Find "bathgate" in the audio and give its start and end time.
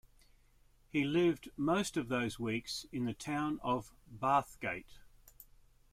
4.11-4.97